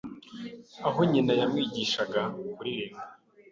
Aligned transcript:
aho 0.87 0.99
nyina 1.11 1.33
yamwigishaga 1.39 2.21
kuririmba 2.53 3.01